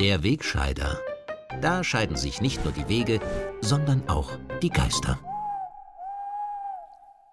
[0.00, 0.98] Der Wegscheider.
[1.60, 3.20] Da scheiden sich nicht nur die Wege,
[3.60, 4.30] sondern auch
[4.62, 5.18] die Geister.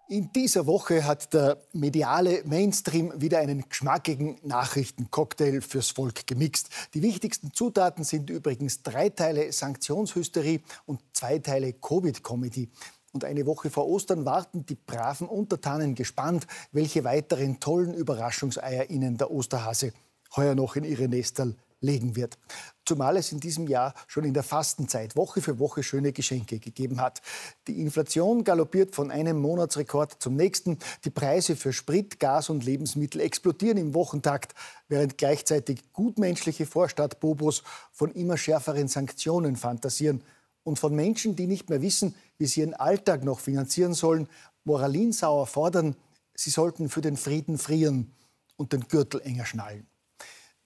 [0.09, 6.68] In dieser Woche hat der mediale Mainstream wieder einen geschmackigen Nachrichtencocktail fürs Volk gemixt.
[6.93, 12.70] Die wichtigsten Zutaten sind übrigens drei Teile Sanktionshysterie und zwei Teile Covid-Comedy.
[13.14, 19.18] Und eine Woche vor Ostern warten die braven Untertanen gespannt, welche weiteren tollen Überraschungseier ihnen
[19.18, 19.93] der Osterhase
[20.36, 22.37] heuer noch in ihre Nestel legen wird.
[22.86, 27.01] Zumal es in diesem Jahr schon in der Fastenzeit Woche für Woche schöne Geschenke gegeben
[27.01, 27.21] hat.
[27.67, 30.79] Die Inflation galoppiert von einem Monatsrekord zum nächsten.
[31.03, 34.53] Die Preise für Sprit, Gas und Lebensmittel explodieren im Wochentakt,
[34.88, 40.23] während gleichzeitig gutmenschliche Vorstadtbobos von immer schärferen Sanktionen fantasieren
[40.64, 44.28] und von Menschen, die nicht mehr wissen, wie sie ihren Alltag noch finanzieren sollen,
[44.64, 45.95] moralinsauer fordern,
[46.34, 48.14] sie sollten für den Frieden frieren
[48.58, 49.88] und den Gürtel enger schnallen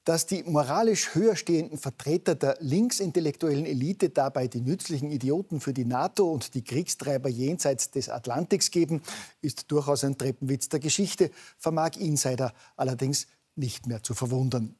[0.04, 5.86] dass die moralisch höher stehenden Vertreter der linksintellektuellen Elite dabei die nützlichen Idioten für die
[5.86, 9.02] NATO und die Kriegstreiber jenseits des Atlantiks geben,
[9.42, 14.76] ist durchaus ein Treppenwitz der Geschichte, vermag Insider allerdings nicht mehr zu verwundern.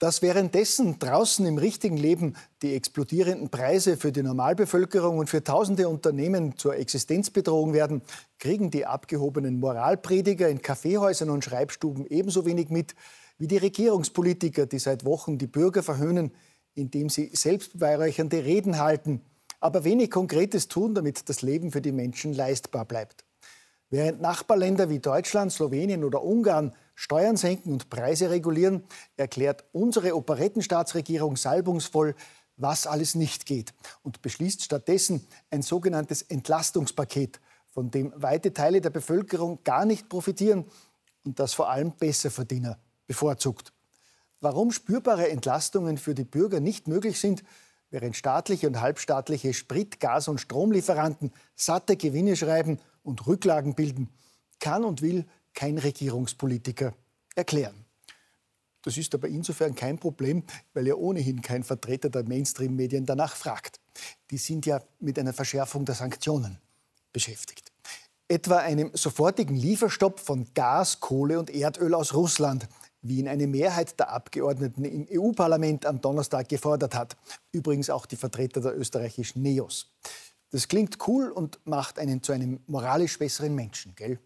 [0.00, 5.90] Dass währenddessen draußen im richtigen Leben die explodierenden Preise für die Normalbevölkerung und für tausende
[5.90, 8.00] Unternehmen zur Existenzbedrohung werden,
[8.38, 12.94] kriegen die abgehobenen Moralprediger in Kaffeehäusern und Schreibstuben ebenso wenig mit
[13.40, 16.30] wie die Regierungspolitiker, die seit Wochen die Bürger verhöhnen,
[16.74, 19.22] indem sie selbstbeweihräuchernde Reden halten,
[19.60, 23.24] aber wenig Konkretes tun, damit das Leben für die Menschen leistbar bleibt.
[23.88, 28.84] Während Nachbarländer wie Deutschland, Slowenien oder Ungarn Steuern senken und Preise regulieren,
[29.16, 32.14] erklärt unsere Operettenstaatsregierung salbungsvoll,
[32.58, 38.90] was alles nicht geht und beschließt stattdessen ein sogenanntes Entlastungspaket, von dem weite Teile der
[38.90, 40.66] Bevölkerung gar nicht profitieren
[41.24, 42.78] und das vor allem Besserverdiener
[43.10, 43.72] bevorzugt.
[44.40, 47.42] Warum spürbare Entlastungen für die Bürger nicht möglich sind,
[47.90, 54.10] während staatliche und halbstaatliche Sprit-, Gas- und Stromlieferanten satte Gewinne schreiben und Rücklagen bilden,
[54.60, 56.94] kann und will kein Regierungspolitiker
[57.34, 57.84] erklären.
[58.82, 63.80] Das ist aber insofern kein Problem, weil ja ohnehin kein Vertreter der Mainstream-Medien danach fragt.
[64.30, 66.60] Die sind ja mit einer Verschärfung der Sanktionen
[67.12, 67.72] beschäftigt.
[68.28, 72.68] Etwa einem sofortigen Lieferstopp von Gas, Kohle und Erdöl aus Russland,
[73.02, 77.16] wie ihn eine Mehrheit der Abgeordneten im EU-Parlament am Donnerstag gefordert hat.
[77.52, 79.90] Übrigens auch die Vertreter der österreichischen NEOS.
[80.50, 84.18] Das klingt cool und macht einen zu einem moralisch besseren Menschen, gell?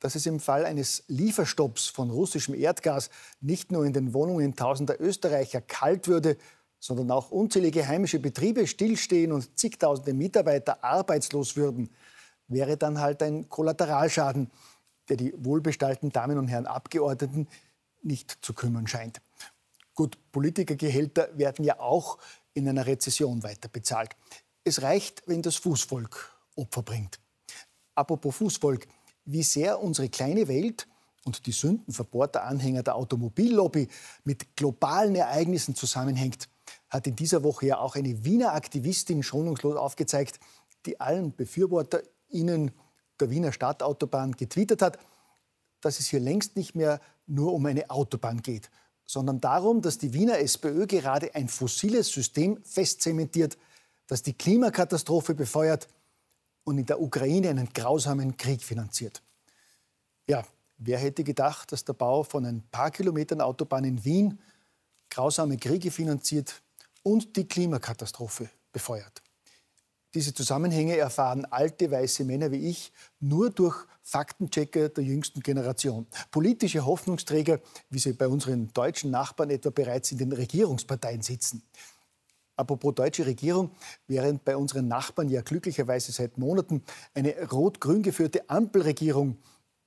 [0.00, 3.10] Dass es im Fall eines Lieferstopps von russischem Erdgas
[3.40, 6.36] nicht nur in den Wohnungen tausender Österreicher kalt würde,
[6.80, 11.90] sondern auch unzählige heimische Betriebe stillstehen und zigtausende Mitarbeiter arbeitslos würden,
[12.48, 14.50] wäre dann halt ein Kollateralschaden,
[15.10, 17.46] der die wohlbestallten Damen und Herren Abgeordneten
[18.02, 19.20] nicht zu kümmern scheint.
[19.94, 22.18] Gut, Politikergehälter werden ja auch
[22.54, 24.16] in einer Rezession weiter bezahlt.
[24.64, 27.20] Es reicht, wenn das Fußvolk Opfer bringt.
[27.94, 28.86] Apropos Fußvolk,
[29.24, 30.86] wie sehr unsere kleine Welt
[31.24, 33.88] und die Sünden verbohrter Anhänger der Automobillobby
[34.24, 36.48] mit globalen Ereignissen zusammenhängt,
[36.88, 40.40] hat in dieser Woche ja auch eine Wiener Aktivistin schonungslos aufgezeigt,
[40.86, 42.72] die allen BefürworterInnen
[43.20, 44.98] der Wiener Stadtautobahn getwittert hat,
[45.80, 48.70] dass es hier längst nicht mehr nur um eine Autobahn geht,
[49.06, 53.56] sondern darum, dass die Wiener SPÖ gerade ein fossiles System festzementiert,
[54.06, 55.88] das die Klimakatastrophe befeuert
[56.64, 59.22] und in der Ukraine einen grausamen Krieg finanziert.
[60.28, 60.44] Ja,
[60.78, 64.38] wer hätte gedacht, dass der Bau von ein paar Kilometern Autobahn in Wien
[65.10, 66.62] grausame Kriege finanziert
[67.02, 69.22] und die Klimakatastrophe befeuert?
[70.14, 76.06] Diese Zusammenhänge erfahren alte weiße Männer wie ich nur durch Faktenchecker der jüngsten Generation.
[76.32, 77.60] Politische Hoffnungsträger,
[77.90, 81.62] wie sie bei unseren deutschen Nachbarn etwa bereits in den Regierungsparteien sitzen.
[82.56, 83.70] Apropos deutsche Regierung,
[84.08, 86.82] während bei unseren Nachbarn ja glücklicherweise seit Monaten
[87.14, 89.38] eine rot-grün geführte Ampelregierung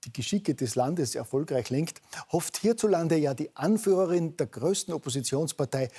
[0.06, 5.90] die Geschicke des Landes erfolgreich lenkt, hofft hierzulande ja die Anführerin der größten Oppositionspartei,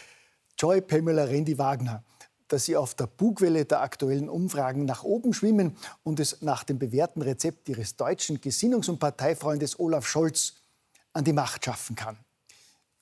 [0.58, 2.04] Joy Pamela Rendi Wagner,
[2.48, 6.78] dass sie auf der Bugwelle der aktuellen Umfragen nach oben schwimmen und es nach dem
[6.78, 10.54] bewährten Rezept ihres deutschen Gesinnungs- und Parteifreundes Olaf Scholz
[11.12, 12.18] an die Macht schaffen kann.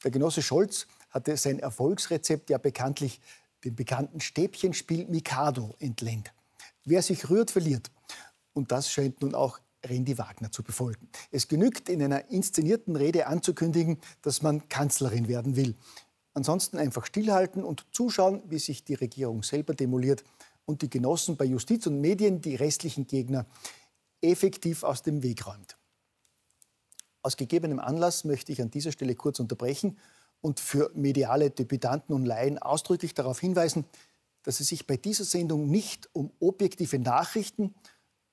[0.04, 3.20] Der Genosse Scholz hatte sein Erfolgsrezept ja bekanntlich
[3.64, 6.32] dem bekannten Stäbchenspiel Mikado entlehnt.
[6.84, 7.90] Wer sich rührt, verliert.
[8.54, 11.08] Und das scheint nun auch Randy Wagner zu befolgen.
[11.30, 15.74] Es genügt, in einer inszenierten Rede anzukündigen, dass man Kanzlerin werden will.
[16.34, 20.24] Ansonsten einfach stillhalten und zuschauen, wie sich die Regierung selber demoliert
[20.64, 23.46] und die Genossen bei Justiz und Medien die restlichen Gegner
[24.22, 25.76] effektiv aus dem Weg räumt.
[27.22, 29.98] Aus gegebenem Anlass möchte ich an dieser Stelle kurz unterbrechen
[30.40, 33.84] und für mediale Debütanten und Laien ausdrücklich darauf hinweisen,
[34.42, 37.74] dass es sich bei dieser Sendung nicht um objektive Nachrichten,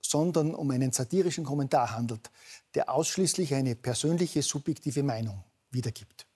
[0.02, 2.32] sondern um einen satirischen Kommentar handelt,
[2.74, 6.29] der ausschließlich eine persönliche, subjektive Meinung wiedergibt.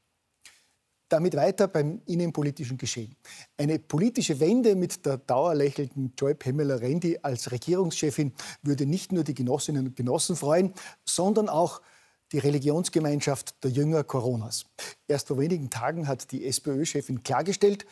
[1.13, 3.15] Damit weiter beim innenpolitischen Geschehen.
[3.55, 8.33] Eine politische Wende mit der dauerlächelnden Joy Pamela Rendi als Regierungschefin
[8.63, 10.73] würde nicht nur die Genossinnen und Genossen freuen,
[11.05, 11.83] sondern auch
[12.31, 14.65] die Religionsgemeinschaft der Jünger Coronas.
[15.07, 17.85] Erst vor wenigen Tagen hat die SPÖ-Chefin klargestellt,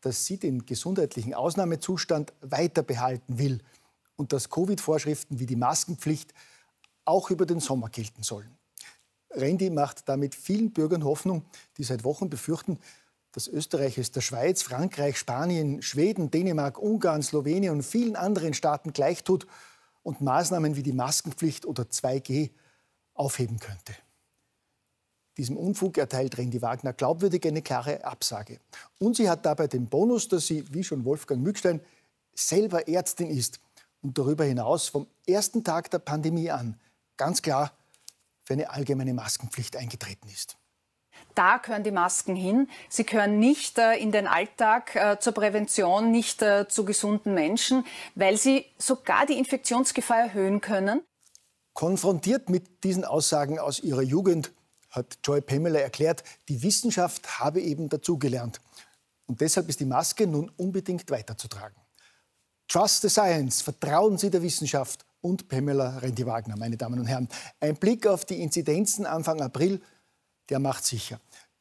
[0.00, 3.60] dass sie den gesundheitlichen Ausnahmezustand weiter behalten will
[4.16, 6.34] und dass Covid-Vorschriften wie die Maskenpflicht
[7.04, 8.50] auch über den Sommer gelten sollen.
[9.34, 11.44] Rendi macht damit vielen Bürgern Hoffnung,
[11.76, 12.78] die seit Wochen befürchten,
[13.32, 18.92] dass Österreich es der Schweiz, Frankreich, Spanien, Schweden, Dänemark, Ungarn, Slowenien und vielen anderen Staaten
[18.92, 19.46] gleichtut
[20.02, 22.50] und Maßnahmen wie die Maskenpflicht oder 2G
[23.14, 23.94] aufheben könnte.
[25.36, 28.60] Diesem Unfug erteilt Rendi Wagner glaubwürdig eine klare Absage.
[29.00, 31.80] Und sie hat dabei den Bonus, dass sie, wie schon Wolfgang Mückstein,
[32.34, 33.58] selber Ärztin ist
[34.00, 36.78] und darüber hinaus vom ersten Tag der Pandemie an
[37.16, 37.72] ganz klar
[38.44, 40.56] für eine allgemeine Maskenpflicht eingetreten ist.
[41.34, 42.68] Da gehören die Masken hin.
[42.88, 47.84] Sie gehören nicht äh, in den Alltag äh, zur Prävention, nicht äh, zu gesunden Menschen,
[48.14, 51.02] weil sie sogar die Infektionsgefahr erhöhen können.
[51.72, 54.52] Konfrontiert mit diesen Aussagen aus ihrer Jugend
[54.90, 58.60] hat Joy Pamela erklärt, die Wissenschaft habe eben dazugelernt.
[59.26, 61.76] Und deshalb ist die Maske nun unbedingt weiterzutragen.
[62.68, 67.28] Trust the Science, vertrauen Sie der Wissenschaft und Pamela Rendi-Wagner, meine Damen und Herren.
[67.60, 69.80] Ein Blick auf die Inzidenzen Anfang April,
[70.48, 71.20] der macht sicher.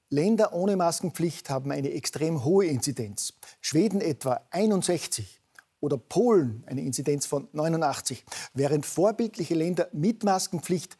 [0.09, 3.33] Länder ohne Maskenpflicht haben eine extrem hohe Inzidenz.
[3.61, 5.41] Schweden etwa 61
[5.79, 8.23] oder Polen eine Inzidenz von 89,
[8.53, 10.97] während vorbildliche Länder mit Maskenpflicht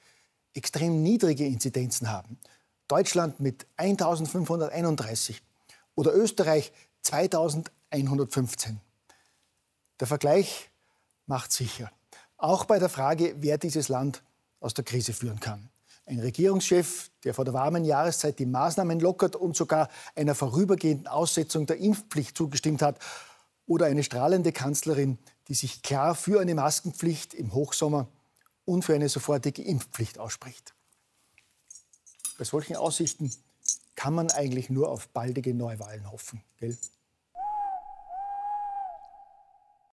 [0.53, 2.39] extrem niedrige Inzidenzen haben.
[2.87, 5.41] Deutschland mit 1531
[5.95, 6.71] oder Österreich
[7.01, 8.79] 2115.
[10.03, 10.69] Der Vergleich
[11.27, 11.89] macht sicher.
[12.35, 14.21] Auch bei der Frage, wer dieses Land
[14.59, 15.69] aus der Krise führen kann.
[16.05, 21.67] Ein Regierungschef, der vor der warmen Jahreszeit die Maßnahmen lockert und sogar einer vorübergehenden Aussetzung
[21.67, 22.99] der Impfpflicht zugestimmt hat.
[23.65, 28.09] Oder eine strahlende Kanzlerin, die sich klar für eine Maskenpflicht im Hochsommer
[28.65, 30.73] und für eine sofortige Impfpflicht ausspricht.
[32.37, 33.31] Bei solchen Aussichten
[33.95, 36.43] kann man eigentlich nur auf baldige Neuwahlen hoffen.
[36.57, 36.77] Gell?